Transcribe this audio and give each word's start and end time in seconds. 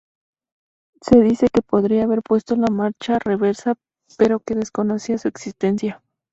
Se 1.03 1.21
dice 1.21 1.45
que 1.53 1.61
podría 1.61 2.05
haber 2.05 2.23
puesto 2.23 2.55
la 2.55 2.71
marcha 2.71 3.19
reversa 3.19 3.75
pero 4.17 4.39
que 4.39 4.55
desconocía 4.55 5.19
su 5.19 5.27
existencia. 5.27 6.01